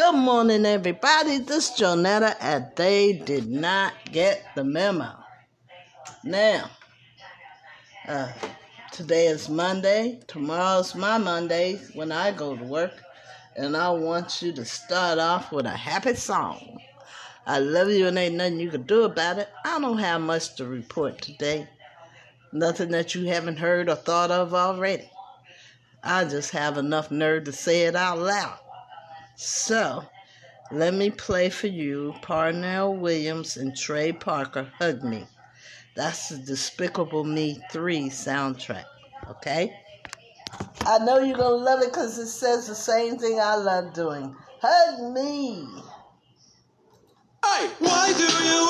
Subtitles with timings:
[0.00, 1.36] Good morning, everybody.
[1.36, 5.12] This is Jonetta, and they did not get the memo.
[6.24, 6.70] Now,
[8.08, 8.32] uh,
[8.92, 10.18] today is Monday.
[10.26, 12.94] Tomorrow's my Monday when I go to work,
[13.56, 16.80] and I want you to start off with a happy song.
[17.46, 19.50] I love you, and ain't nothing you can do about it.
[19.66, 21.68] I don't have much to report today.
[22.54, 25.10] Nothing that you haven't heard or thought of already.
[26.02, 28.58] I just have enough nerve to say it out loud.
[29.42, 30.04] So,
[30.70, 35.26] let me play for you Pharrell Williams and Trey Parker Hug Me.
[35.96, 38.84] That's the Despicable Me 3 soundtrack,
[39.30, 39.74] okay?
[40.84, 43.94] I know you're going to love it because it says the same thing I love
[43.94, 44.36] doing.
[44.60, 45.66] Hug me.
[47.42, 48.69] Hey, why do you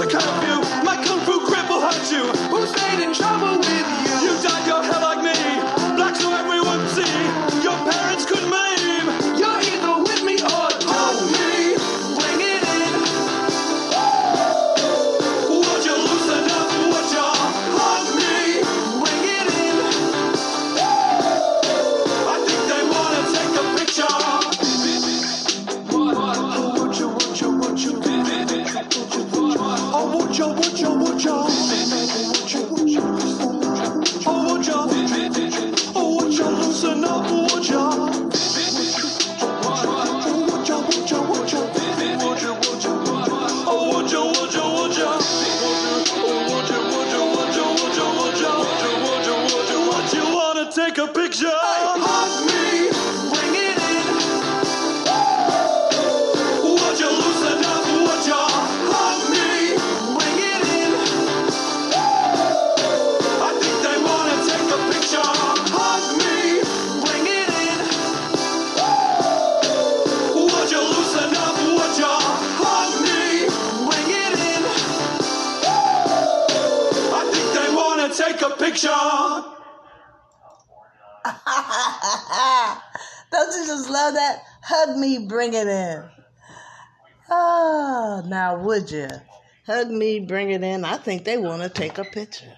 [0.00, 0.67] out past the
[28.80, 28.94] you,
[49.88, 51.67] would you wanna take a picture?
[78.38, 78.88] Take a picture.
[83.30, 84.42] Don't you just love that?
[84.62, 86.04] Hug me, bring it in.
[87.30, 89.08] Oh, now would you?
[89.66, 90.84] Hug me, bring it in.
[90.84, 92.54] I think they want to take a picture.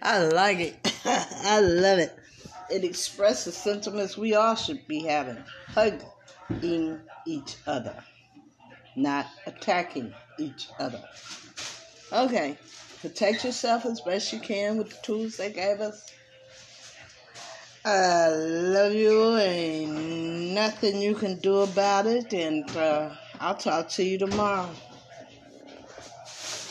[0.00, 0.76] I like it.
[1.04, 2.18] I love it.
[2.70, 5.42] It expresses sentiments we all should be having.
[5.68, 8.02] Hugging each other,
[8.96, 11.02] not attacking each other.
[12.12, 12.56] Okay,
[13.00, 16.04] protect yourself as best you can with the tools they gave us.
[17.84, 19.36] I love you.
[19.36, 22.32] and nothing you can do about it.
[22.34, 24.74] And uh, I'll talk to you tomorrow.